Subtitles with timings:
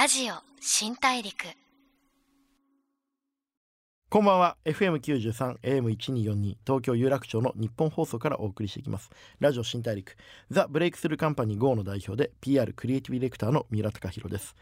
[0.00, 1.44] ラジオ新大陸。
[4.08, 4.56] こんばんは。
[4.64, 9.10] FM93 AM1242 東京有楽町の日本放送からお送りしていきます。
[9.40, 10.16] ラジオ新大陸。
[10.52, 14.54] ザ・ブレイクスルーカンパニー GO の代表で PR クリエイティブディレクターの三浦貴博です。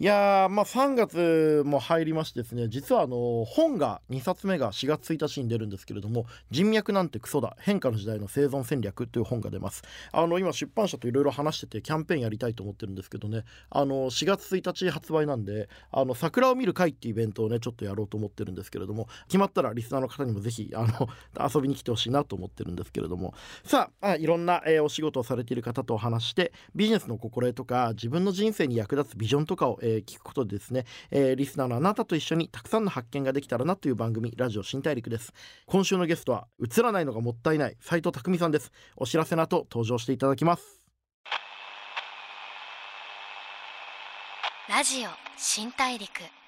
[0.00, 9.82] いやまあ3月も入りましてですね実はあの本が2冊目が4月1日に出るんですけれども「人脈なんてクソだ変化の時代の生存戦略」という本が出ます。
[10.10, 21.10] あの今出版社といろいろ話しててキャンペーンやりたいと思ってるんですけどねあの4月1日発売なんであの桜を見る会っていうイベントをねちょっとやろうと思ってるんですけれども決まったらリスナーの方にもぜひあの
[21.54, 23.34] 遊びに来てほしいなと思ってるんですけれども。
[23.64, 35.32] さあいろんな、えお仕事をされている方とお話してビジネスの心得とか自分の人生に役立つビジョンとかを、ええー聞くことでですね、えーリスナーのあなたと一緒にたくさんの発見ができたらなという番組ラジオ新大陸です。
[35.66, 38.72] 今週のゲストは映らないのがもったいない斉藤匠さんです。
[38.96, 40.80] お知らせの後登場していただきます。
[44.68, 46.39] ラジオ新大陸。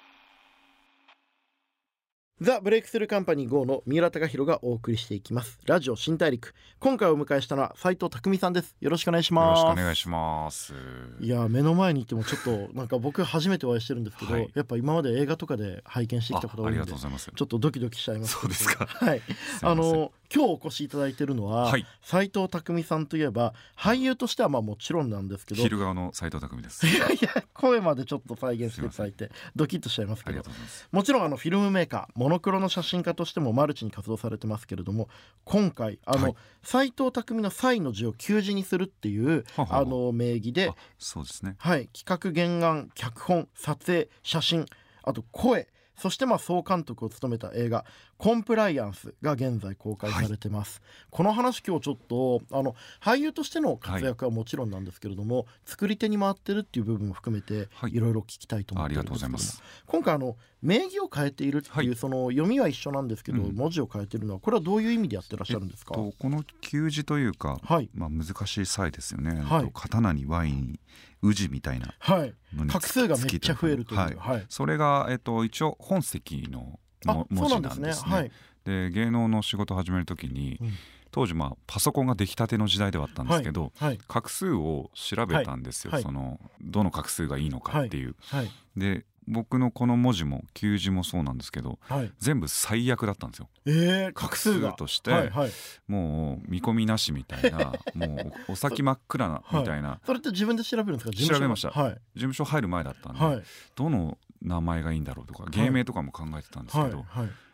[2.41, 5.59] ザ・ブレイクスルーカンパニー GO の三浦貴弘がお送りしていきます。
[5.65, 6.55] ラジオ新大陸。
[6.79, 8.75] 今回お迎えしたのは斉藤匠さんです。
[8.81, 9.63] よろしくお願いしよます。
[9.63, 10.73] ろしくお願いします。
[11.21, 14.51] いや目の前にいてもちょっとなんか僕初めてお会いしてるんですけど、はい。
[14.55, 17.31] やっぱ今まで映画とかで拝見してきたことあありが多いんでがとうございます。
[17.33, 18.33] ちょっとドキドキしちゃいます。
[18.33, 18.87] そうですか。
[18.87, 19.21] はい。
[19.61, 26.85] あの今日お越しいただいてるのは、はい斉藤匠さんといえば俳優としてはまあもちろんなんですけどい昼側の斉藤匠です。
[26.85, 30.43] や いや声までちょっと再現していただいてドキッとしちゃいますけど。
[30.91, 35.07] もちろんあのフィルムメーカーモノクロの写真家としてもマルチに活動されてますけれども
[35.45, 41.55] 今回あの、はい斉藤匠の「才」の字を旧字にするっていうあの名義であそうですね。
[41.59, 44.65] はい、企画原案脚本撮影写真
[45.03, 45.67] あと声
[45.97, 47.85] そしてまあ総監督を務めた映画
[48.23, 57.93] 「コンプライアンス」が現在公開されてます、この話今日ちょっとあの俳優としての活躍はもちろんなんですけれども、作り手に回ってるっていう部分も含めてはい。
[57.93, 59.83] いろいろ聞きたいと思ってるんがとうございですけどもます。
[59.87, 61.95] 今回あの名義を変えているっていう、はい。
[61.95, 63.55] その読みは一緒なんですけど、うん。
[63.55, 67.89] 文字を変えているのはこれはどういう意味でやってらっしゃるんですか、とこの旧字というか、はい。
[67.93, 69.41] まあ難しい際ですよね。
[69.41, 69.63] はい。
[69.63, 70.79] と刀にワインに
[71.21, 72.33] 宇治みたいなはい。
[72.53, 74.15] 画数がめっちゃ増えるというはい。
[74.15, 74.45] はい。
[74.47, 77.87] それがえっと一応本籍の文字なんですね。
[77.87, 78.11] ですね。
[78.11, 78.31] はい、
[78.65, 80.73] で芸能の仕事を始めるときに、うん。
[81.11, 83.99] 当時まあパソコンが出来たての時代ではあったんですけど、はい。
[84.07, 86.03] 画数を調べたんですよ、はい。
[86.03, 86.11] はい。
[86.11, 88.51] そのどの画数がいいのかっていう、はい。
[88.75, 92.11] で僕のこの文字も旧字もそうなんですけどはい。
[92.17, 93.49] 全部最悪だったんですよ。
[93.65, 95.51] えー、画数としてはいはい、
[95.87, 101.33] もう見込みなしみたいな もうおお先真っ暗なみたいな、それって自分で調べるんですか？
[101.35, 101.69] 調べました。
[101.69, 101.91] はい。
[101.91, 103.43] 事務所入る前だったんで、はい。
[103.75, 107.05] どの名前がいいんだろうとか芸名とかも考えてたんですけど、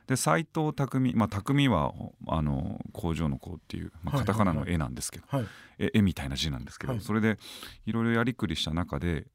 [0.08, 1.94] で斎藤匠まあ匠は
[2.28, 5.46] あの工場の工っていう、まあ、はいカタカナの絵なんですけど、はい。
[5.78, 7.02] 絵絵みたいな字なんですけど、はい。
[7.02, 7.38] それで
[7.86, 9.28] いろいろやりくりした中で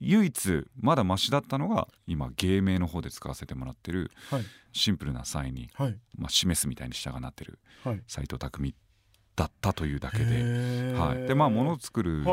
[0.00, 4.44] 唯一まだマシだったのが今芸名の方で使わせてもらってるはい。
[4.72, 5.98] シンプルな際に、はい。
[6.16, 8.02] まあ、示すみたいに下がなってるはい。
[8.06, 8.74] 斎藤匠
[9.34, 12.24] だったというだけで、はい、でまあ物を作る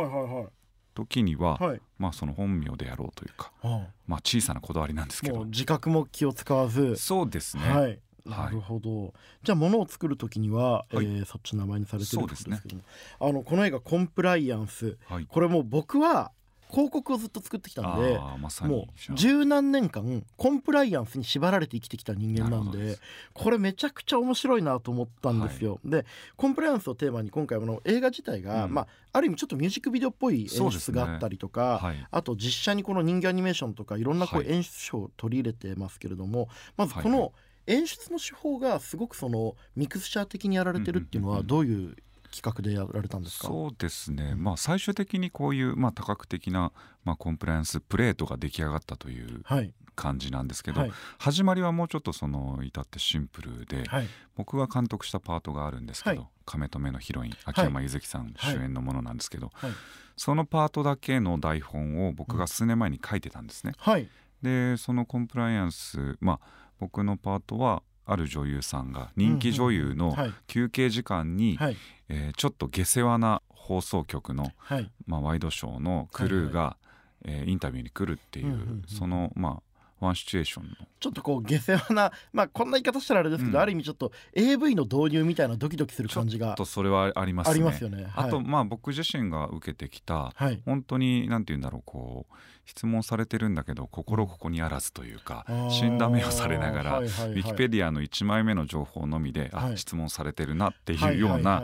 [1.00, 1.70] 時には、はい。
[1.70, 5.44] はいまあその本名でやろうというか、あまあ、小さなこだわりなんですけど。
[5.44, 6.96] 自覚も気を使わず。
[6.96, 8.00] そうですね、はい。
[8.26, 11.06] なるほど、じゃあ物を作る時には、はい。
[11.06, 12.84] えーそっちの名前にされてるってことそうですけども、
[13.20, 14.98] あのこの映画「コンプライアンス。
[15.10, 16.32] はい」これもう僕は
[16.70, 22.98] 広告をずっと作ってきたんでまもう十何年間コンプライアンスに縛られて生きてきた人間なんで
[23.34, 25.80] これめちゃくちゃ面白いなと思ったんですよ。
[25.84, 28.74] でコンプライアンスをテーマに今回の映画自体が、うん。
[28.74, 32.08] まあ、ある意味ちょっとミュージックビデオっぽい演出があったりとか、はい。
[32.10, 34.52] あと実写にこの人形アニメーションとかいろんなこうはい。
[34.52, 37.12] 演出書を取り入れてますけれども、まずこはい。
[37.12, 37.34] はの
[37.68, 41.96] 演出の手法がすごくそのミクスチャー的にやられてるっていうのはどういう
[42.32, 44.44] 企画でやられたんですか、そうですね、うん。
[44.44, 46.72] まあ最終的にこういう、まあ、多角的な、
[47.04, 49.74] まあ、コンプライアンスプレートが出来上がったというはい。
[49.96, 50.92] 感じなんですけど、はい。
[51.18, 54.08] 始まりはもうちょっとその至ってシンプルで、はい。
[54.38, 59.72] 僕が監督したパートがあるんですけどはい「亀止め」のヒロイン秋山柚月さん主演のものなんですけど、はい。
[60.16, 63.74] そのパートだけの台本を僕が数年前に書いてたんですね。
[63.78, 64.08] はい。
[64.42, 70.34] でそのコンプライアンスまあ僕のパートはある女優さんが人気女優のはい。
[70.48, 71.78] 休憩時間に、はい。
[72.10, 74.92] えーちょっと下世話な放送局の、はい。
[75.06, 76.78] まあ、ワイドショーのクルーが、
[77.26, 78.84] えーインタビューに来るっていう,、うんうんうん。
[78.88, 79.62] そのまあ
[80.00, 80.72] ワンシチュエーションの。
[81.00, 83.62] ちょっとこう下世話なまあこんな言い方したらあれですけど、うん。
[83.62, 87.52] ある意味ちょっと AV の導入みたいなドキドキするちょっ感じがとそれはありますね。
[87.52, 88.08] ありますよね。
[88.16, 90.62] あと、はいまあ僕自身が受けてきたはい。
[90.66, 92.34] 本当に何て言うんだろうこう
[92.66, 99.74] 質問されてるんだけど心ここにあらずというか、死んだ目をされながら、ウィキペディアの1枚目の情報のみで、はい。
[99.74, 101.64] あ質問されてるなってはいいうような、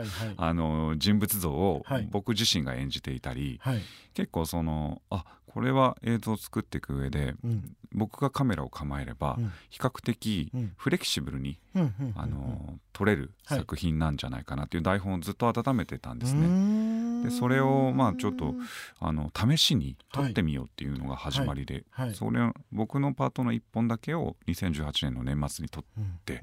[0.96, 2.08] 人物像をはい。
[2.10, 3.82] 僕自身が演じていたり、はい。
[4.14, 5.24] 結構そのあ
[5.56, 7.74] これは映像を作っていく上でうん。
[7.94, 9.52] 僕がカメラを構えればうん。
[9.70, 10.72] 比較的うん。
[10.76, 16.46] フレキシブルにうんうんあの撮れるはい作品なんじゃないかなっていう台本をずっと温めてたんですね。
[16.46, 18.54] ねでそれをまあちょっと
[19.00, 22.14] あの試しに撮ってみようっていうのが始まりで、はい。
[22.14, 26.42] それを僕のパートの1本だけを2018年の年末に撮っって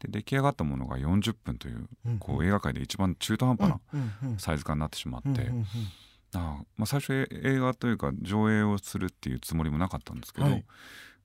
[0.00, 1.88] て出来上がったものが40分という
[2.18, 3.80] こう映画画界で一番中途半端な
[4.28, 5.52] なサイズ感になってしまって、
[6.34, 10.64] ああまあ、最初え映画というか上映をするっていうつもりもなかったんですけど、はい。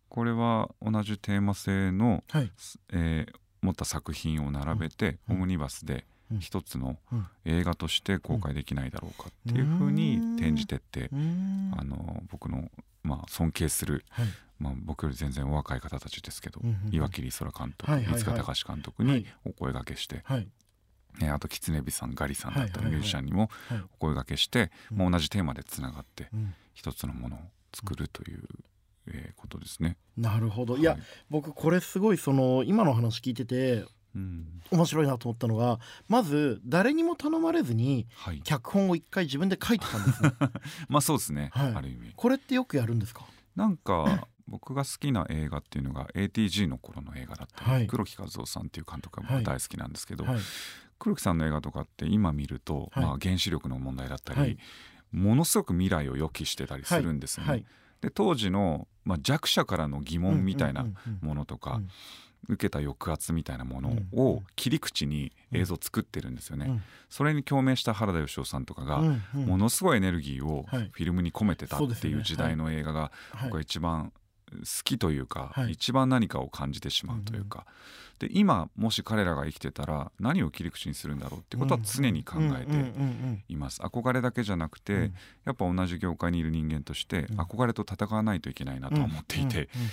[0.10, 2.52] これは同じテーマ性の、はい。
[2.92, 5.36] えー持った作品を並べて、うん。
[5.38, 6.40] オムニバスでうん。
[6.40, 7.28] 一つのうん。
[7.46, 11.74] 映画として公開できないだろうかっていうふうに転じてって、うん。
[11.76, 12.70] あの僕の、
[13.04, 14.28] まあ、尊敬する、はい。
[14.60, 16.62] まあ、僕より全然お若い方たちですけど、
[16.92, 18.14] 岩切空監督、はいはいはい。
[18.14, 19.26] 三塚隆監督にはい。
[19.46, 20.48] お声掛けして、はい
[21.22, 22.92] えーあと狐火さんガリさんだったはいはいはい。
[22.92, 23.80] りミュージシャンにもはい。
[23.80, 26.54] お声掛けして、同じテーマでつながってうん。
[26.74, 27.40] 一つのものを
[27.74, 28.44] 作るという、
[29.08, 29.98] えーことですね。
[30.18, 30.78] なるほど。
[30.78, 30.84] い。
[30.84, 33.86] やはい僕これすごいその今の話聞いてて
[34.16, 34.62] うん。
[34.72, 40.32] 面白いなと思ったのがまず誰にも頼まれずにはい、脚本を一回自分で書いてたんですね。
[40.90, 41.76] まあそうですね、はい。
[41.76, 42.14] ある意味。
[42.16, 43.26] これってよくやるんですか？
[43.56, 47.88] なんか僕が好きな映画っていうのが ATG の頃の映画だったり、はい。
[47.88, 49.38] 黒木和夫さんっていう監督がはい。
[49.44, 50.40] 僕大好きなんですけど、はい
[51.00, 53.04] 黒木さんの映画とかって今見ると、はい。
[53.06, 54.58] まあ、原子力の問題だったり、はい。
[55.12, 57.50] ものすごく未来を予期してたりするんですよね。
[57.50, 57.66] はい。
[58.02, 61.28] で当時の、まあ、弱者からの疑問みたいなうんうんうんうん。
[61.30, 61.90] ものとか、うん。
[62.48, 64.08] 受けた抑圧みたいなものうん。
[64.20, 66.66] を切り口に映像作ってるんですよね。
[66.68, 66.84] うん。
[67.10, 69.24] それに共鳴した原田芳雄さんとかが、うん。
[69.36, 69.46] うん。
[69.46, 70.92] ものすごいエネルギーをフはい。
[70.98, 73.44] ィルムに込めてたっていう時代の映画がはい。
[73.46, 74.12] 僕は一番
[74.52, 75.74] 好きというか、はい。
[75.74, 77.66] 一番何かを感じてしまうというか、
[78.20, 85.14] で今もし彼らが生きてたら何を切り口にするんだろうってことは常に考えうんうんてうんいます憧れだけじゃなくて、うん。
[85.46, 87.42] やっぱ同じ業界にいる人間としてうん。
[87.42, 89.82] 憧れと戦わないといけないなとは思っていて、うん。
[89.82, 89.90] うん。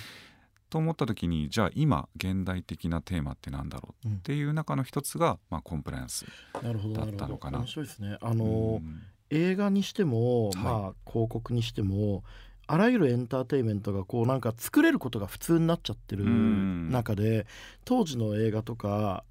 [0.69, 6.25] と思った時にじゃあ今現代的なテーマってなんだろううんっていう中の一つが、まあ、コンプライアンス。
[6.53, 7.59] だったのかな。
[7.59, 8.17] 面白いですね。
[8.21, 9.01] あのうん。
[9.29, 10.57] 映画にしても、はい。
[10.57, 12.23] まあ広告にしても
[12.67, 16.89] あらゆるエンターテインメントがこうなんか作れることが普通になっちゃってるうん。
[16.91, 17.45] 中で
[17.85, 19.23] 当時の映画とか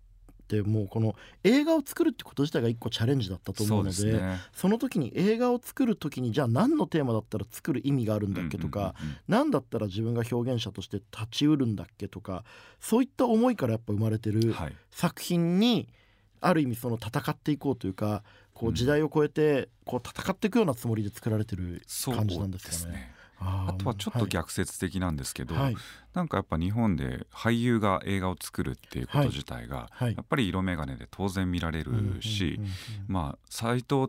[0.43, 1.15] ってもうこの
[1.45, 4.39] 映画を作るってこと自体が一個チャレンジだったと思うのでそね。
[4.53, 8.95] その時に映画を作る時にじゃあ何のテーマだったら作る意味があるんだっけとか、
[9.29, 12.45] 何だったら自分が表現者として立ちうるんだっけとか
[12.81, 14.55] そういった思いからやっぱ生まれてる
[14.91, 15.89] 作品に
[16.41, 18.75] ある意味その戦っていこうというかこううん。
[18.75, 23.15] 時代を超えてこう戦っていくようなつもりで作られてる感じなんですかね。
[23.69, 25.77] あとはちょっと逆説的なんですけど、はい。
[26.15, 30.15] なんかやっぱ日本で俳優が映画を作るっていうこと自体が、はい。
[30.15, 32.61] やっぱり色眼鏡で当然見られるし、
[33.09, 34.09] まあ斎藤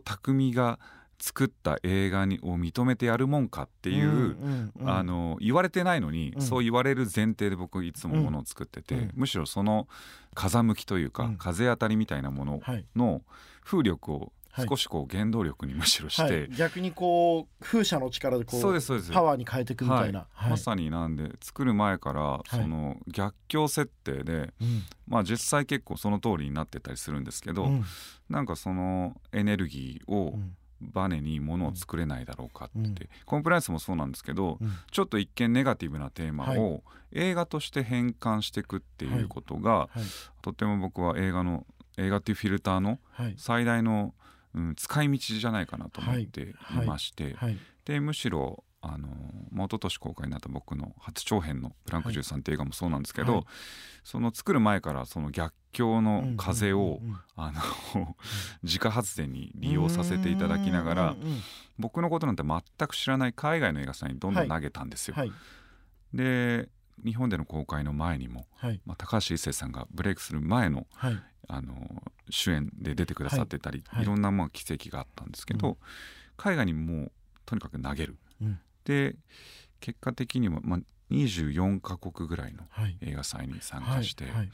[0.52, 0.78] が
[1.18, 4.36] 作った映画にを認めてやるもんかっていう、
[4.84, 6.42] あの言われてないのに、うん。
[6.42, 9.10] そう言われる前提で僕いつもものを作ってて、うん。
[9.14, 9.88] むしろその
[10.34, 11.36] 風向きというか、うん。
[11.36, 12.84] 風当たりみたいなものはい。
[12.94, 13.22] の
[13.64, 19.12] 風力をはい少しこう原動力にむしろして、はい、逆にこう風車の力でこうそうですそうです。
[19.12, 20.50] パワーに変えていくみたいな、はい。
[20.50, 22.48] まさになんで作る前からい。
[22.62, 24.82] その逆境設定で、うん。
[25.08, 27.84] まあ実際結構その通りになってたりするんですけど、うん。
[28.28, 30.56] なんかそのエネルギーをうん。
[30.80, 32.94] バネにものを作れないだろうかって、うん。
[33.24, 34.72] コンプライアンスもそうなんですけど、うん。
[34.90, 36.82] ちょっと一見ネガティブなテーマを
[37.12, 40.00] 映画として変換していくっていうことが、はい。
[40.42, 41.64] とても僕は映画の
[41.96, 43.34] 映画っていうフィルターのはい。
[43.38, 44.14] 最大の、
[44.54, 47.58] うん、使い道じゃないかなと思っていまして、はい。
[47.84, 49.08] でむしろあの
[49.50, 53.44] まあ一昨年公開になった僕の初長編の「プランク13」って映画もそうなんですけど、はい。
[54.04, 57.00] その作る前からその逆境の風を、
[57.36, 57.52] あ
[57.94, 58.16] の
[58.62, 61.16] 自家発電に利用させていただきながら
[61.78, 65.14] 僕のことなんて全く知らない海外の映画さんにどんどん投げたんですよ。
[65.16, 65.32] はい。
[66.12, 66.68] で
[67.04, 68.80] 日本での公開の前にも、はい。
[68.84, 71.22] まあ、高橋一生さんがブレイクする前のはい。
[71.46, 73.96] あの主演で出てくださってたり、はい。
[73.96, 74.04] はい。
[74.04, 75.76] いろんなまあ奇跡があったんですけど、うん。
[76.36, 77.12] 海外にもう
[77.44, 78.16] とにかく投げる。
[78.40, 78.58] うん。
[78.84, 79.16] で
[79.80, 82.96] 結果的にも、まあ、24カ国ぐらいのはい。
[83.02, 84.50] 映画祭に参はい加して、はい。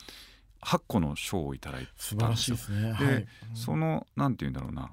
[0.62, 2.80] 8個の賞をいただい素晴らしいですね。
[2.98, 3.26] ではい。
[3.54, 4.90] そのなんて言うんだろうな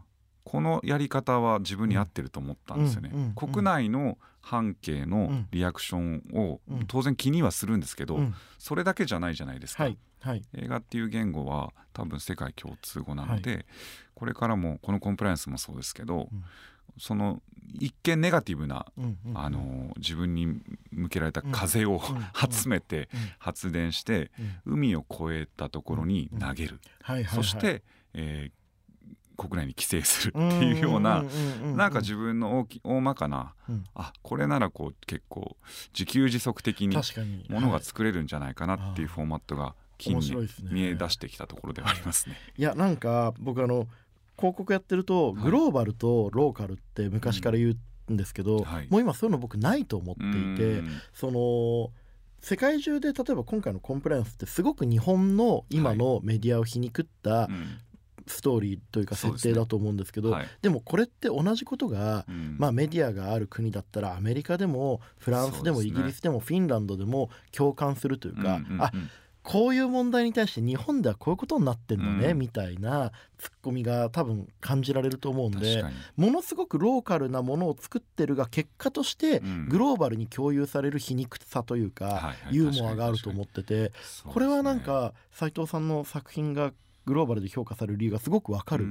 [0.47, 3.09] このやり方は自分に合ってると思ったんですよね。
[3.11, 6.85] うんうんうん国内の半径のリアクションをうん。
[6.87, 8.33] 当然気にはするんですけど、うん。
[8.57, 9.83] それだけじゃないじゃないですか。
[9.83, 10.43] はいはい。
[10.55, 13.65] 映画っていう言語は多分世界共通語なので、
[14.15, 16.45] これからもこのコンプライアンスもそうですけど、うん。
[16.97, 17.41] その
[17.73, 20.61] 一見ネガティブな、うんうんあの自分に
[20.91, 23.19] 向けられた風を、うん集めてうん。
[23.39, 24.31] 発電して
[24.65, 24.75] うん。
[24.75, 27.35] 海を越えたところに投げる、はいはいはい。
[27.35, 28.56] そして、えー
[29.37, 31.23] 国内に帰省するっていうような
[31.75, 33.83] なんか分自分の大き大まかな、うん。
[33.95, 35.55] あこれならこう結構
[35.93, 36.97] 自給自足的に
[37.49, 40.47] ものがはい作れるんじゃないかなっていうフォーマットが近年ね。
[40.71, 42.35] 見え出してきたところではありますね。
[42.57, 43.87] いやなんか僕あの
[44.37, 45.43] 広告やってるとはい。
[45.43, 47.77] グローバルとローカルって昔から言
[48.09, 48.87] うんですけど、はい。
[48.89, 50.89] もう今そういうの僕ないと思っていて、うん。
[51.13, 51.91] その
[52.39, 57.79] 世界中で例えば今回のコンプライアンスってすごく日本の今のメディアを皮肉ったうん
[58.27, 60.47] ストーリーというか設定だと思うんですけど、はい。
[60.61, 62.55] でもこれって同じことが、うん。
[62.57, 68.81] まあ、メディアがある国だったらアメリカでもフランスでもイギリスでもフィンランドでも共感するというか、うんうんうん。
[68.81, 68.91] あ
[69.47, 72.37] こういう問題に対して日本ではこういうことになってんのね、うん。
[72.37, 75.85] みたいなツッコミが多分感じられると思うんで
[76.17, 79.69] ものすごくローカルなものを作ってるが結果としてうん。
[79.69, 82.35] グローバルに共有される皮肉さというか、はいはい。
[82.51, 83.93] ユーモアがあると思ってて、
[84.25, 86.73] これはなんか斉藤さんの作品が
[87.07, 88.85] グローバルで評価される理由がすごくわかる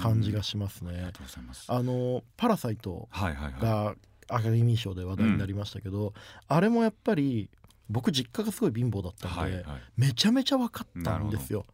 [0.00, 1.12] 感じがししますねありが。
[1.12, 1.64] とうございます。
[1.68, 3.08] あのパラサイト。
[3.12, 3.94] が
[4.28, 6.14] アカデミー賞で話題になりましたけど、
[6.48, 7.50] あれもやっぱり
[7.90, 9.64] 僕実家がすごい貧乏だったんで、はいはい。
[9.96, 11.66] めちゃめちゃ分かったんですよ。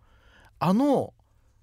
[0.59, 1.13] あの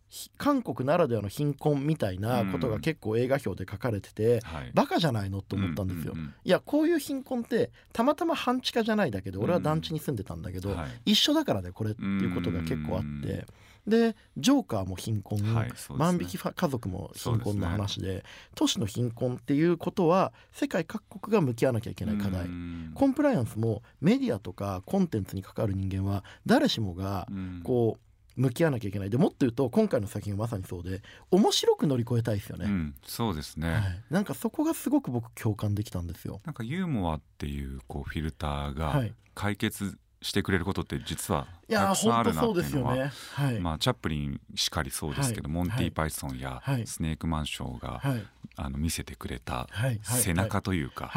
[0.10, 4.72] ひ韓国ならではの貧困みたいなことが結構映画表で書かれてて、はい。
[4.74, 6.13] バカじゃないのと思ったんですよ。
[6.15, 13.46] うういやこういう貧困ってたまたま半地下じゃないだけど俺は団地に住んでたんだけど、うんはい一緒だからねこれっていうことが結構あって
[13.88, 15.74] でジョーカーも貧困、はいね。
[15.89, 22.46] 万引き家族も貧困の話で都市の貧困っていうことは世界各国が向き合わなきゃいけない課題。
[22.46, 22.91] うん。
[22.94, 27.62] コンプライアンスもメディアとかコンテンツに関わる人間は誰しもがうん。
[27.63, 28.01] こう
[28.38, 29.10] 向き合わなきゃいけない。
[29.10, 31.01] でもっと言うと今回の作品はまさにそうで
[31.32, 36.39] 面白く乗り越えたいですよね、うん、そうですね、はい、なんかそこがすごく僕共感できたんですよ。
[36.46, 43.12] なんかユーモアっていうこうフィルターがはい、解決してくれることって実はたくさんあるなっていうのは、ね。
[43.33, 45.53] はい、まあ、チャップリンしかりそうですけど、はい。
[45.53, 46.88] モンティ・パイソンやはい。
[46.88, 48.25] スネークマンショーが、はい。
[48.59, 49.67] あの見せてくれた
[50.01, 50.83] 背中とい。
[50.83, 51.12] うか、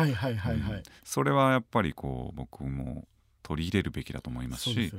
[1.05, 3.07] それはやっぱりこう僕も
[3.43, 4.91] 取り入れるべきだと思いますしね。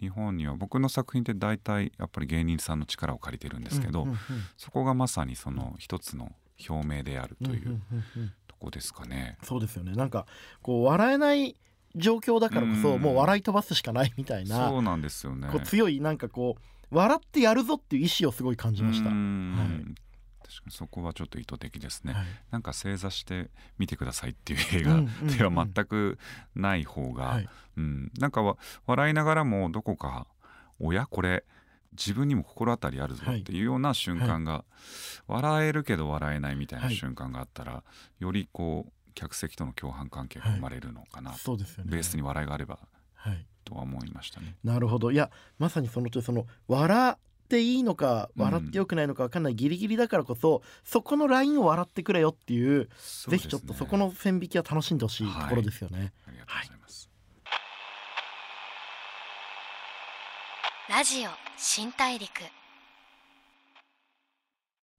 [0.00, 4.18] 日本には僕の作品って大体やっぱり芸人さんの力を借りてるんですけど、うんうんうん
[4.56, 6.32] そこがまさにその一つの
[6.68, 7.82] 表明であるといんんうん
[8.16, 8.32] うん。
[8.48, 9.36] とこですかね。
[9.42, 9.92] そうですよね。
[9.92, 10.26] なんか
[10.60, 11.56] こう笑えない
[11.96, 13.00] 状況だからこそ、うん。
[13.00, 15.48] もう笑い飛ばすしかないみたいな、そうなんですよね。
[15.50, 19.08] こう強いなんかこう笑ってやるぞっていう意志をすごい感じました。
[19.08, 19.94] うはん
[20.42, 22.12] 確かにそこはちょっと意図的ですね。
[22.12, 22.24] はい。
[22.50, 25.02] なんか正座して見てくださいっていう映画
[25.36, 26.18] では全く
[26.54, 27.48] ない方が、はい。
[27.78, 28.56] うん、なんかわ
[28.86, 30.26] 笑いながらもどこか
[30.78, 31.44] 「おやこれ
[31.92, 33.40] 自分にも心当たりあるぞ」はい。
[33.40, 34.64] っていうような瞬間が、
[35.26, 36.96] 笑えるけど笑えないみたいなはい。
[36.96, 37.82] 瞬間があったら、
[38.18, 41.90] よりこう客席との共犯関係が生まれるのかな、そうですよね。
[41.92, 42.78] ベースに笑いがあれば
[43.14, 43.46] はい。
[43.64, 44.56] とは思いましたね。
[44.64, 45.12] なるほど。
[45.12, 47.16] いやまさにそのとその笑っ
[47.48, 52.88] ていいのかうん笑ってよくないのか分かんない、ギリギリだからこそそこのラインを笑ってくれよっていう
[53.28, 56.12] ぜひちょっとそこの線引きは楽しんでほしいところですよね。
[56.26, 57.10] ありがとうございます。
[60.88, 62.28] ラジオ新大陸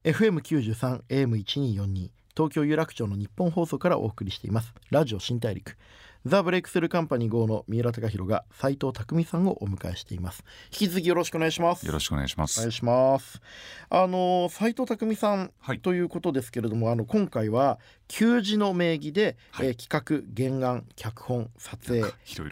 [0.04, 4.74] FM93 AM1242 東京有楽町の日本放送からお送りしています。
[4.90, 5.78] ラジオ新大陸。
[6.26, 10.44] ザ・ブレイクスルーカンパニー GO の三浦貴大が斉藤匠さんをお迎えしています。
[10.66, 11.86] 引き続きよろしくお願いします。
[11.86, 12.60] よろしくお願いします。
[12.60, 13.40] お願いします。
[13.92, 15.80] あの斉藤匠さんはい。
[15.80, 19.68] ということですけれどもあの今回は旧字の名義で、はい。
[19.68, 22.04] えー企画原案脚本撮影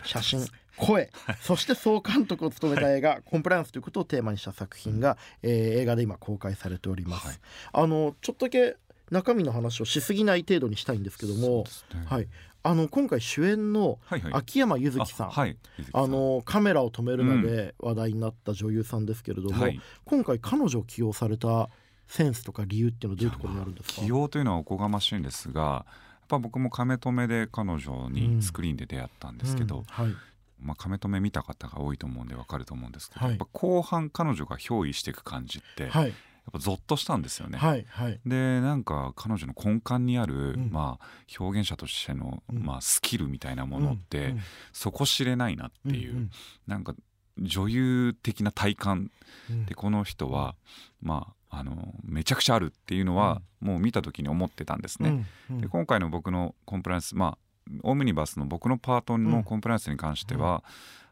[0.03, 0.45] 写真
[0.77, 1.09] 声
[1.41, 7.37] そして総監督を務めた映画「コンプライアンス」ということをテーマにした作品が、えー映画で今公開されております、はい。
[7.73, 8.77] あのちょっとだけ
[9.11, 12.05] 中身の話をしすぎない程度にしたいんですけども、ね。
[12.05, 12.27] はい、
[12.63, 13.99] あの今回主演の。
[14.31, 15.57] 秋山柚月さん、あはい。
[15.93, 19.79] あのカメラを止めるなで話題になった女優さんですけれども、はい。
[20.05, 21.69] 今回彼女を起用された
[22.07, 24.01] センスとか理由っていうのはどういうところにあるんですか？
[24.01, 25.85] 起用というのはおこがましいんですがやっ
[26.27, 29.83] ぱ僕もカメ止めで彼女うんにスクリーンで出会ったんですけど、うん。
[29.83, 30.15] はい。
[30.59, 33.31] まあ、カメ止め見た方が多いと思うんでわかると思うんですけど、はい。
[33.31, 36.13] やっぱ後半彼女が憑依していく感じって、はい
[36.51, 37.57] ぱゾッとしたんですよね。
[37.57, 38.19] はいはい。
[38.25, 40.69] でなんか彼女の根幹にある、うん。
[40.71, 41.05] まあ、
[41.39, 42.63] 表現者としての、うん。
[42.63, 44.39] まあ、スキルみたいなものって、うん
[44.73, 46.31] そこ知れないなっていう、うん
[46.67, 46.95] なんか
[47.37, 49.11] 女優的な体感
[49.49, 49.65] うん。
[49.65, 50.55] でこの人は、
[51.01, 55.09] まあ、あのめちゃくちゃあるっていうのは、もう見た時に思ってたんですね。
[55.09, 55.61] うんうん。
[55.61, 57.37] で今回の僕のコンプライアンスまあ
[57.83, 60.63] オムニバスの僕のパートのコンプライアンスに関しては、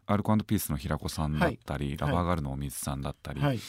[0.05, 3.59] アルコピースの平子さんだったり、ラバーガールのお水さんだったり、、はい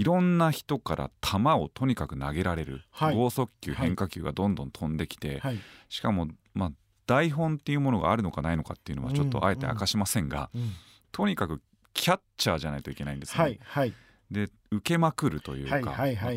[0.00, 3.14] いろんな人から球をとにかく投げられる、はい。
[3.14, 3.88] 剛速球はい。
[3.88, 5.58] 変化球がどんどん飛んできて、はい。
[5.90, 6.72] しかも、まあ、
[7.06, 10.72] 台本っていうものがあるのかないのかっていうのはちょっとあえて明かしませんが、うん。
[11.12, 11.60] とにかく
[11.92, 13.94] キャッチャーじゃないといけないんですよね、はいはい。
[14.30, 15.94] で受けまくるというか、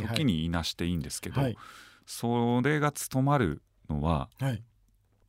[0.09, 1.57] 時にいなしていいんですけど、はい。
[2.05, 4.61] それが務まるのははい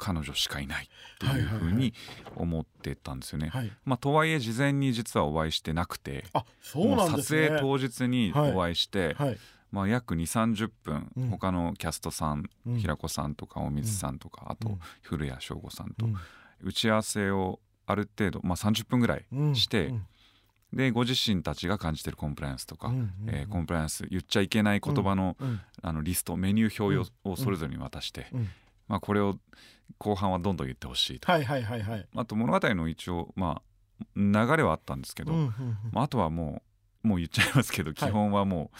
[0.05, 1.95] 彼女しかいないっていうふうに
[2.37, 3.49] 思ってたんですよね。
[3.49, 7.23] はいまあ、とはいえ事前に実はお会いしてなくてあそうなんね。
[7.23, 9.39] 撮影当日にお会いして、はい。
[9.73, 11.29] まあ、約2 3 0分、うん。
[11.31, 14.79] 他のキャストさん、うん平子さんとかお水さんとか、あとうん。
[15.01, 16.17] 古谷翔吾さんとうん。
[16.63, 19.57] 打ち合わせをある程度、まあ、30分ぐらいうん。
[19.57, 20.07] してうん
[20.75, 25.61] でご自身たちが感じてるコンプライアンスとか、うんうんえーコンプライアンス言っちゃいけない言葉の,、うん。
[25.81, 28.49] あのリストメニュー表ををそれぞれに渡して、うん
[28.89, 29.39] まあ、これを
[29.99, 32.07] 後半はどんどん言ってほしいと、はいはいはいはい。
[32.15, 35.51] あと物語の一応、まあ、流れはあったんですけど、うんうんうん。
[35.93, 36.63] まあ、あとはも
[37.05, 38.71] うもう言っちゃいますけど基本はも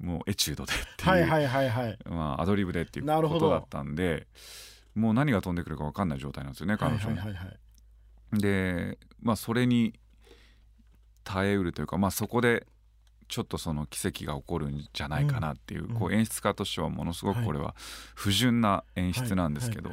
[0.00, 1.98] う、もうエチュードでっていう、はいはいはいはい。
[2.08, 4.26] まあ、アドリブでっていうことだったんで
[4.94, 7.10] もう何が飛んでくるか分かんない状態なんですよね彼女も。
[7.10, 8.40] はいはいはいはい。
[8.40, 9.94] でまあそれに
[11.24, 12.66] 耐えうるというか、まあ、そこで
[13.28, 15.94] ちょっとその奇跡が起こるんじゃないかなっていう,、うん。
[15.94, 17.74] こう演出家としてはものすごくこれは
[18.14, 19.90] 不純な演出なんですけど、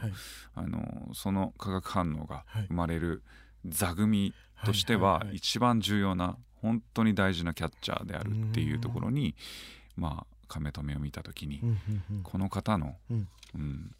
[1.13, 2.65] その化学反応がはい。
[2.67, 3.21] 生まれる
[3.67, 4.33] 座組
[4.65, 9.35] としては一番重要な本当に大事なキャッチャーであるっていうところに
[9.95, 11.61] まあ亀止めを見た時に
[12.23, 13.27] この方の、うん。
[13.55, 13.95] うん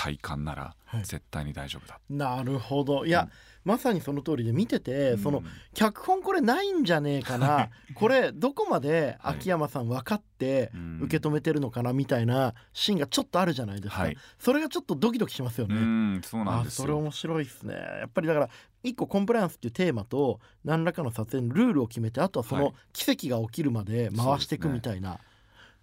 [0.00, 1.04] 体感ならはい。
[1.04, 2.00] 絶対に大丈夫だ。
[2.08, 3.04] なるほど。
[3.06, 3.30] いや、うん。
[3.72, 7.68] まさにその通りで見てて、そのうん脚本これないんじゃねえかな。
[7.94, 9.36] これどこまではい。
[9.36, 10.98] 秋山さん分かってうん。
[11.02, 14.16] 受け止めてるのかなみたいなシーンがちょっとあるじゃないですか、はい。
[14.38, 15.76] それがちょっとドキドキしますようね。
[15.76, 16.82] んそうなんあですよ。
[16.84, 17.74] それ面白いですね。
[17.74, 18.48] やっぱりだから
[18.82, 22.64] 一個コンプライアンスっていうテーマと何らかの撮影のルールを決めてあとはそはい。
[22.64, 25.18] の奇跡が起きるまで回していくみたいな、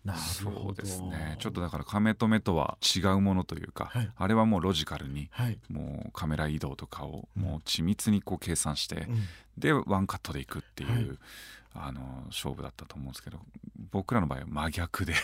[0.08, 0.70] なるそほど。
[0.72, 4.12] うですねちょっとだからカメ止めとは違うものというか、はい。
[4.16, 9.28] あれはもうロジカルにはい、もうカメラ移動とかをうんもう緻密にこう計算して、うん。
[9.58, 11.18] でワンカットでいくっていう、はい。
[11.80, 13.38] あの勝負だったと思うんですけど
[13.92, 15.20] 僕らの場合は真逆でね、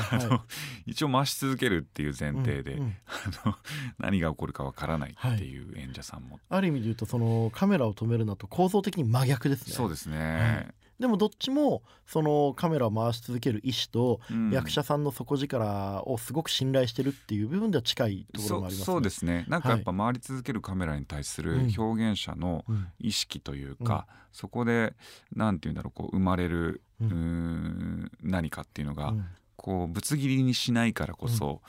[0.10, 0.44] あのは
[0.86, 2.96] 一応回し続けるっていうい、前提で、うんうん
[3.44, 3.58] あの
[3.98, 9.74] 何が起こるかわからないっていう演者さんも、ある意味で言うとそのカメラを止めるのと構造的に真逆ですね。
[9.74, 14.50] そうですね、はいでもどっちもそのカメラを回し続ける意思とうん。
[14.50, 18.84] 役者さんの底力をすごく信頼してるっていう部分では近いところもありますね。
[18.84, 19.44] そそうですね。
[19.48, 21.74] なんかやっぱ回り続けるカメラに対するうん。
[21.78, 24.94] 表現者のうん意識というか、そこで
[25.34, 29.24] なんて言うんだろうこう生まれる、ううん何かっていうのが、うん。
[29.56, 31.62] こうぶつ切りにしないからこそ、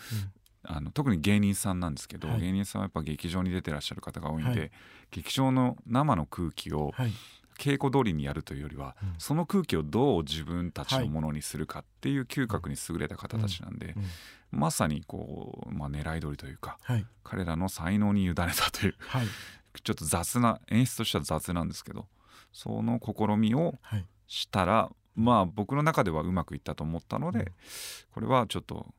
[0.64, 2.42] あの特に芸人さんなんですけど、はい。
[2.42, 4.72] 芸人さんはやっぱ劇場に出てらっしゃる方が多いんで、はい。
[5.12, 7.12] 劇場の生の空気をはい
[7.60, 9.14] 稽古通りにやるというよりは、うん。
[9.18, 14.60] その空気をどう自分たちのものにするかっていう嗅覚に優れた方たちなんで、うん。
[14.60, 17.06] まさにこう、まあ、狙い通りというかはい。
[17.24, 19.28] 彼らの才能に委ねたというはい。
[19.84, 22.08] ちょっと雑な演出としては雑なんですけど
[22.52, 24.06] その試みをはい。
[24.26, 27.46] したらまあ僕の中ではうまくいったと思ったので、うん。
[28.12, 28.94] これはちょっと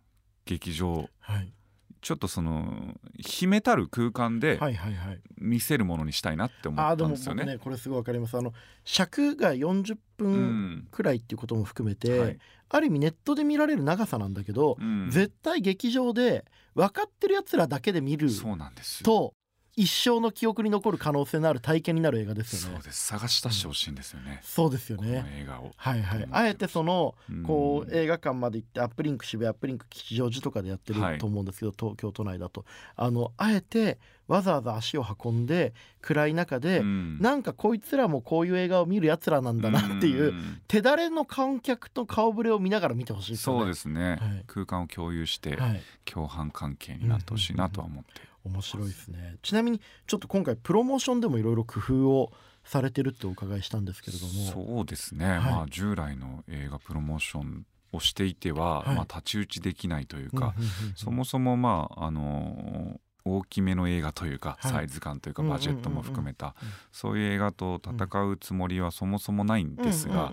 [0.44, 1.52] 劇場はい
[2.00, 5.20] ちょっとその秘めたる空間ではいはいはい。
[5.38, 7.44] 見せるものにしたいなって思ったんですよね。
[7.44, 8.36] 僕ねこれすごいわかります。
[8.36, 8.52] あの
[8.84, 10.88] 尺が40う分ん。
[10.90, 12.38] くらいっていうことも含めて、はい。
[12.68, 19.34] ある意味ネットで見られる長さなんだけど、うん絶対劇場で分かってるやつらだけで見るそうなんですよと
[19.76, 22.76] 一生の記憶に残る可能性のある体験になる映画ですよね。
[22.76, 23.06] そうです。
[23.06, 25.24] 探し出してほしいんですよね、そうですよね。
[25.40, 25.70] 映画を。
[25.76, 26.22] はいはい。
[26.22, 26.36] うん。
[26.36, 27.14] あえてその
[27.46, 32.64] こううん映画館まで行ってアップリンク渋谷アップリンク吉祥寺とかでやってるはいと思うんですけど、東京都内だと。
[32.96, 37.18] あのあえてわざわざ足を運んで暗い中で、うん。
[37.20, 40.60] なんかこいつらもこういう映画を見るやつらなんだなっていう、ん。
[40.68, 43.60] 手だれの観客と顔ぶれを見ながら見てほしいですよね。
[43.60, 44.44] そうですね、はい。
[44.46, 49.36] 空間を共有してはい、共犯関係になってほしいなとは思って、面白いですね。
[49.42, 52.32] ちなみにちょっと今回プロモーションでもいろいろ工夫を
[52.64, 54.32] されてるってお伺いしたんですけれども。
[54.32, 55.28] そうですね、い。
[55.28, 58.94] まあ従来の映画プロモーションをしていては、はい。
[58.96, 60.54] まあ、太刀打ちできないといううんか、
[60.94, 64.72] そもそもまああのー大きめの映画というか、はい。
[64.72, 66.54] サイズ感というかバジェットも含めた、
[66.90, 70.32] そういう映画と戦うつもりはそもそもないんですが、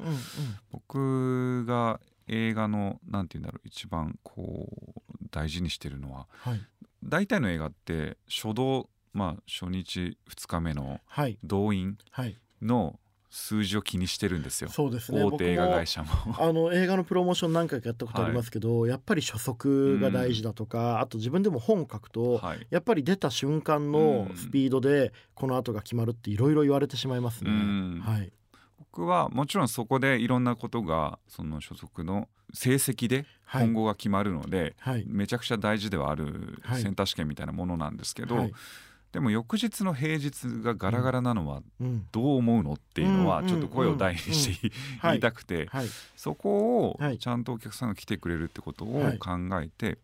[0.71, 6.61] 僕が映画のなんて言うんだろう一番こう大事にしてるのははい
[7.03, 11.37] 大体の映画って初動まあ初日2日目のはい。
[11.43, 12.37] 動員はい。
[12.61, 14.69] の数字を気にしてるんですよ。
[14.69, 15.23] そうですね。
[15.23, 16.09] 大手映画会社も。
[16.39, 27.51] あの映画のプロモーション何回かやったことありますけど、やっぱり初速が大事だとか、あと自分でも本を書くと、はい、やっぱり出た瞬間のスピードでこの後が決まるっていろいろ言われてしまいますね。
[27.51, 28.01] うん。
[28.03, 28.31] はい、
[28.97, 33.65] 僕はもちろんそこでいろんなことがその所属の成績ではい。
[33.65, 35.05] 今後が決まるので、はい。
[35.07, 36.81] めちゃくちゃ大事ではあるはい。
[36.81, 38.53] センター試験みたいなものなんですけど、はい。
[39.13, 40.31] でも翌日の平日
[40.63, 42.07] がガラガラなのはうん。
[42.11, 45.11] どう思うのっていうのはうんちょっと声を大にして はい。
[45.11, 45.67] 言いたくて。
[45.67, 45.87] はい。
[46.15, 47.19] そこをはい。
[47.19, 49.19] ちゃんとお客さんが来てくれるってことをはい。
[49.19, 49.29] 考
[49.61, 49.99] えて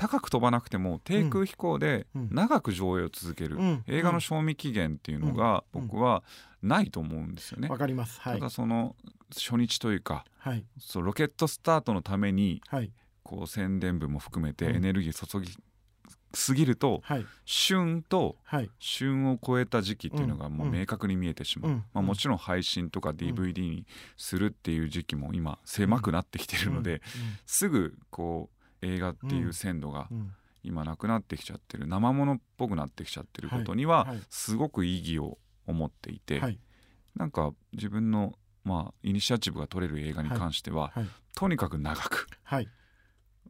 [0.00, 2.28] 高く飛ばなくても低空飛行でうん。
[2.32, 3.56] 長く上映を続ける。
[3.56, 3.84] うん。
[3.86, 5.88] 映画の賞味期限っていうのがうん。
[5.88, 6.22] 僕は
[6.62, 7.68] ないと思うんですよね。
[7.68, 7.76] わ。
[7.76, 8.18] かります。
[8.18, 8.96] はたいだその
[9.34, 10.64] 初日というかはい。
[10.78, 12.90] そうロケットスタートのためにはい。
[13.22, 14.76] こう宣伝部も含めてうん。
[14.76, 15.54] エネルギー注ぎ
[16.32, 17.26] すぎるとはい。
[17.44, 18.70] 旬とはい。
[18.78, 20.72] 旬を超えた時期っていうのがもううん。
[20.72, 21.84] 明確に見えてしまう、うん。
[21.92, 23.86] まあ、もちろん配信とか DVD に
[24.16, 27.02] するっていう時期も今狭くなってきてるので、
[27.44, 30.08] すぐこう映画っていう鮮度が
[30.62, 36.58] 今なくなってきちゃってる生ものっぽくなってきちゃってることにはすごく意義を思っていて、はい。
[37.16, 41.06] なんか自分のまあイニシアチブが取れる映画に関しては、はい。
[41.34, 42.68] とにかく長くはい。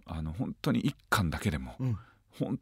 [0.07, 1.99] あの本当に1巻だけでも、うん。
[2.39, 2.61] 本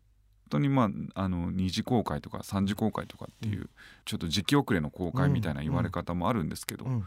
[0.50, 3.70] 当にまああの2次公開とか3次公開とかっていう、う
[4.04, 7.04] ちょっと時期遅れの公開みたいな言われ方もあるんですけど、うん。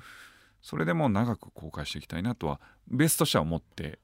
[0.61, 3.99] それでも長く公開していきたいなとはベースとしては思って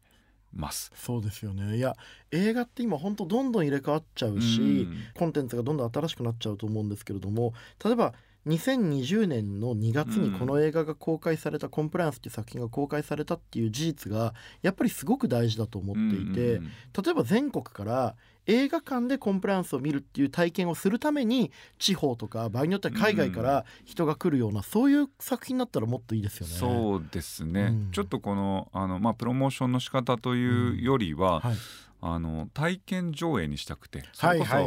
[0.54, 0.92] ます。
[0.96, 1.78] そうですよね。
[1.78, 1.96] いや
[2.32, 4.98] 映画って今本当どんどん入れ替わっちゃうし、うん。
[5.16, 8.14] コンテンツがどんどん新しくなっちゃうと思うんですけれども例えば
[8.46, 16.66] 2020年の2月にこの映画が公開された「コンプライアンス」っていう作品が公開されたっていう事実がやっぱりすごく大事だと思っていて、うん。
[16.66, 18.16] 例えば全国から
[18.48, 26.54] 映画館でコンプライアンスを見るっていう体験をするために地方とか場合によっては海外から人が来るような、そういう作品だったらもっといいですよね。
[26.54, 27.92] そうですね、うん。
[27.92, 31.56] ちょっとこのあの、まあ、プロモーションの仕方というよりは、はい、
[32.02, 34.58] あの体験上映にしたくてそはいれこそ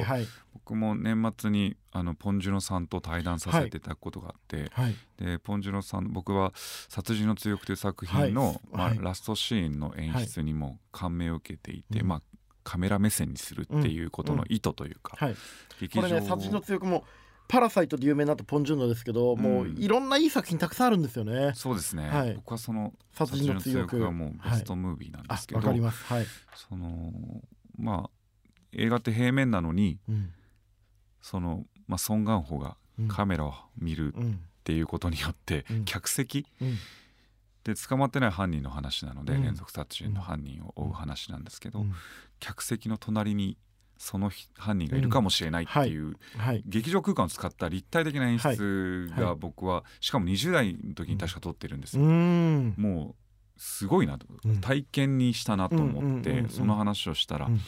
[0.53, 6.53] 僕も年末にあのポン・ジュノさんと対談させていただくことがあって、はいでポン・ジュノさん僕は
[6.89, 12.09] 「殺人の追憶」という作品の、はいまあはいラストシーンの演出にも感銘を受けていて、うん。
[12.09, 12.23] まあ、
[12.65, 15.37] カメラ目線にするっていうことの意図というか、はい、
[15.81, 17.05] 劇場これね殺人の強くも
[17.51, 19.77] パラサイトで有名になったポン・ジュノですけど、もううん。
[19.77, 21.51] いろんないい作品たくさんあるんですよね。
[21.57, 22.35] そうですね、はい。
[22.35, 23.99] 僕はその「殺人の強く。
[23.99, 26.05] がもうベストムービーなんであすけど、わかります。
[26.05, 26.27] はい。
[26.55, 27.13] その
[27.77, 28.11] まあ
[28.71, 30.31] 映画って平面なのにうん。
[31.21, 33.09] その、まあ、ソン・ガンホがうん。
[33.09, 35.85] カメラを見るっうんていうことによって、うん。
[35.85, 36.77] 客席うん
[37.65, 39.43] で捕まってない犯人の話なので、うん。
[39.43, 41.93] 連続殺人の犯人を追う話なんですけど、うん。
[42.39, 43.59] 客席の隣に
[43.99, 46.63] その日犯人がいるかもしれないっていう、はい。
[46.67, 52.75] 劇場空間を使った立体的な演出が僕は、しかも20代の時に確か撮ってるんですうよ、ん。
[52.79, 54.61] もうすごいなと、うん。
[54.61, 57.61] 体験にしたなと思ってんその話をしたら、うん。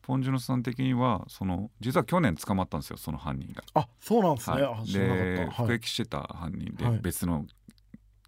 [0.00, 3.62] ポン・ジュノさん的にはその実は去年捕まったんですよその犯人が。
[3.74, 4.62] あ、そうなんですね。
[4.62, 4.92] はい。
[4.92, 5.48] で。
[5.50, 6.98] 服役してた犯人ではい。
[7.00, 7.46] 別の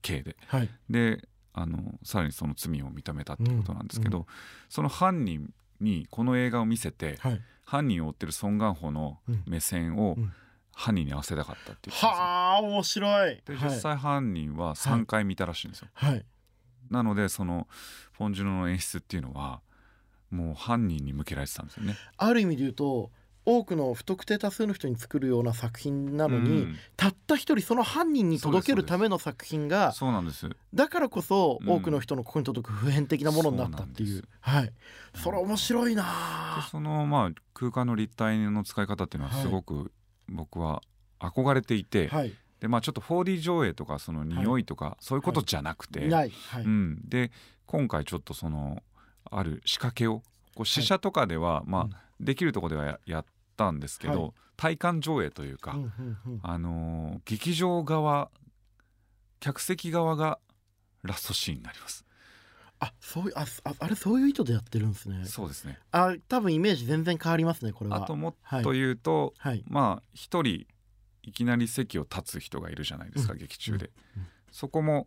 [0.06, 0.68] 刑で、はい。
[0.88, 4.24] であのさらにその罪を認めたってことなんですけど、うん
[4.68, 7.40] その犯人にこの映画を見せて、はい。
[7.64, 10.32] 犯人を追ってるソン・ガンホのうん目線をうん
[10.72, 13.42] 犯人に合わせたかったって言ってたんですよはあ、面白い。
[13.46, 16.24] ではい実際犯人は3回見たらしいんですよ、はい。
[16.90, 17.66] なのでその
[18.12, 19.60] フォン・ジュノの演出っていうのは
[20.30, 23.10] もう犯人に向けられてたんですよねある意味で言うと
[23.46, 26.76] 多くの不特定多数の人に作るような作品なのに、うん。
[26.96, 30.48] たった一人その犯人に届けるための作品がそうなんです。
[30.74, 31.70] だからこそうん。
[31.70, 34.72] 多くの人のここに届く普遍的なものになったっていう,、そうなんはい。
[35.14, 39.92] それ面白いでなそのまあ空間の立体の使い方っていうのはすごく
[40.28, 40.82] 僕は
[41.20, 42.34] 憧れていて、はい。
[42.58, 46.30] でまあちょっと 4D 上映とかその匂いとかそういうことじゃなくて、ない。
[46.30, 47.30] はい、うん、で
[47.66, 48.82] 今回ちょっとその
[49.30, 50.22] ある仕掛けを
[50.56, 51.90] こう試写とかでは、まあ、うん。
[52.20, 53.24] できるところではやや
[53.56, 54.32] ったんですけど、はい。
[54.56, 56.40] 体感上映というか、うんうんうん。
[56.42, 58.30] あのー劇場側
[59.40, 60.38] 客席側が
[61.02, 62.04] ラストシーンになります。
[62.78, 65.24] あそういうあああれそういう意図でやってるんですね。
[65.24, 65.78] そうですね。
[65.92, 67.96] あ多分イメージ全然変わりますねこれは。
[67.96, 68.60] あともはい。
[68.60, 69.64] っと言うと、はい。
[69.66, 70.66] まあ一人
[71.22, 73.38] いきなり席を立つ人がいるじゃないですか、うん。
[73.38, 74.28] 劇中で、うんうん。
[74.50, 75.06] そこも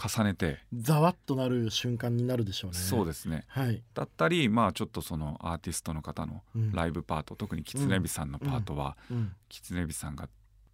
[0.00, 2.78] 重ねて、ざわっとなる瞬間になるでしょうね。
[2.78, 3.44] そうですね。
[3.48, 6.72] はい、だったりまあちょっとそのアーティストの方のうん。
[6.72, 9.32] ライブパート、特にキツネビさんのパートは、うん。
[9.48, 10.28] キツネビさんが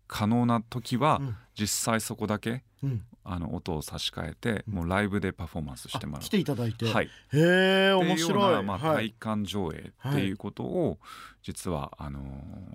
[0.07, 1.37] 可能な時は、うん。
[1.59, 4.75] 実際そこだけうん、あの音を差し替えて、うん。
[4.75, 6.21] もうライブでパフォーマンスしてもらう。
[6.21, 8.55] あ来ていただいて、はい、へえ面白い。
[8.55, 9.11] な、まあ、はい。
[9.11, 10.99] 体感上映っていうことを、
[11.43, 12.23] 実はあのー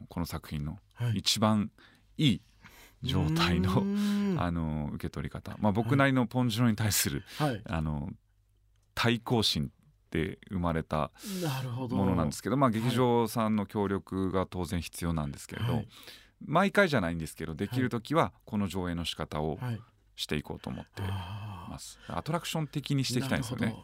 [0.10, 1.20] この作品のはい。
[1.20, 1.72] 一番
[2.18, 2.42] いい
[3.04, 3.72] 状態うの、
[4.42, 7.62] あのー受け取り方、まあ、僕なりのポンジュノに対する、はい。
[7.66, 8.14] あのー
[8.94, 9.72] 対抗心
[10.12, 11.12] で生まれた
[11.90, 15.88] ものなんですけど、まあ、劇場さんの協力が当然必要なんですけれど、はい。
[16.46, 19.82] 毎回じゃないんですけどできる時はこの上映の仕方をはい。
[20.18, 21.98] していこうと思ってます。
[22.08, 23.76] アトラクション的にしていきたいんですよね。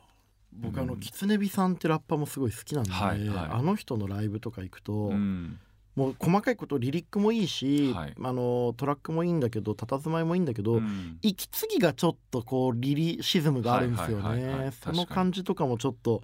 [0.51, 0.99] 僕あのうん。
[0.99, 3.47] キツネビさんってラッパーもすごい好きなんで、はいはい。
[3.49, 5.59] あの人のライブとか行くと、うん、
[5.97, 8.13] もう細かいことリリックもいいし、はい。
[8.23, 11.17] あのトラックもいいんだけど佇まいもいいんだけど、うん。
[11.23, 14.65] 息継ぎがちょっとこうリリシズムがあるんですよはいはいはいはい。
[14.65, 16.21] ねその感じとかもちょっと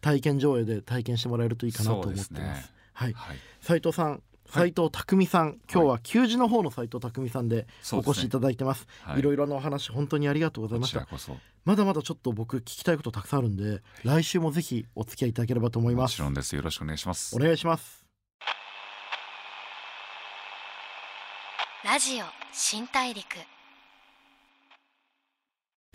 [0.00, 2.30] 体験上映で体験してもらえるといいかなと思ってます。
[2.30, 2.64] ね。
[2.92, 3.12] はい。
[3.12, 3.36] はい。
[3.60, 8.86] 斉藤さん斉藤匠さん、今日は給仕の方の斉藤匠さんでお越しいただいてます。
[9.02, 9.22] はい。
[9.22, 11.32] ろいろなお話本当にありがとうございこました。
[11.64, 16.12] まだまだちょっと僕聞きたいことたくさんあるんで来週もぜひお付き合いいただければと思います。
[16.12, 16.56] もちろんです。
[16.56, 17.36] よろしくお願いします。
[17.36, 17.97] お願いします
[21.90, 23.24] ラジオ新大陸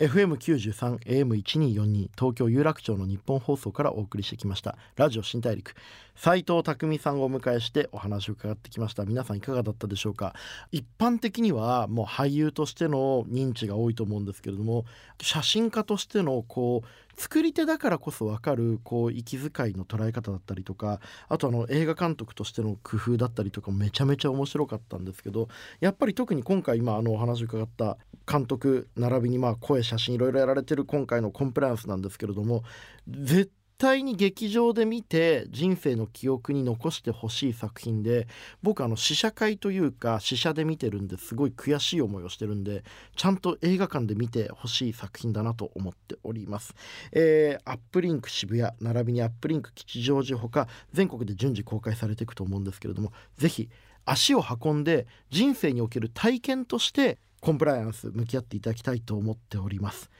[0.08, 5.74] FM93 AM1242 東京有楽町の日本放送からお送りしてきましたラジオ新大陸。
[6.14, 9.04] 斉藤匠さんをお迎えしてお話を伺ってきました。
[9.04, 10.34] 皆さんいかがだったでしょうか？
[10.70, 14.84] 一般的にはもう俳優としての認知が多いと思うんですけれども
[15.22, 25.48] 写真家としてのこう作り手だからこそ分かるこう息遣いの捉え方だったりとかあとあの映画監督としての工夫だったりとかめちゃめちゃ面白かったんですけど
[25.80, 27.96] やっぱり特に今回今あのお話を伺った
[28.30, 32.62] 監督並びにまあ声写真いろいろやられてる今回のコンプライアンスなんですけれども
[33.08, 38.28] 絶対に劇場で見て人生の記憶に残してほしい作品で
[38.62, 42.84] 僕あの試写会というか試写で見てるんですごい悔しい思いをしてるんで
[43.16, 46.74] ちゃんと映画館で見てほしい作品だなと思っております。
[47.12, 53.68] えーアップリンク渋谷並びにアップリンク吉祥寺ほか全国で順次公開されていくと思うんですけれどもぜひ
[54.04, 60.10] 足を運んで人生における体験としてコンプライアンス向き合っていただきたいと思っております。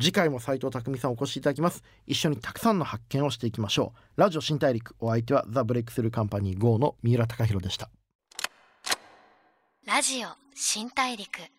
[0.00, 1.82] 次回も斉藤匠さんお越しいただきます。
[2.06, 4.20] 一緒にたくさんの発見をしていきましょう。
[4.20, 7.90] ラジオ新大陸お相手はザ・ブレイクスルーカンパニー GO の三浦貴大でした。
[9.86, 11.57] ラジオ新大陸。